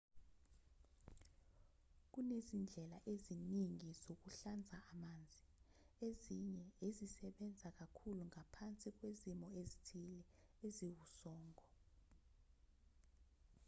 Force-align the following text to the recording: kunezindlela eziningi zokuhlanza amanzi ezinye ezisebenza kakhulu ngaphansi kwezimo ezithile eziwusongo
kunezindlela 2.13 2.97
eziningi 3.13 3.89
zokuhlanza 4.01 4.75
amanzi 4.91 5.43
ezinye 6.07 6.65
ezisebenza 6.87 7.69
kakhulu 7.79 8.21
ngaphansi 8.31 8.87
kwezimo 8.97 9.47
ezithile 9.61 10.21
eziwusongo 10.65 11.65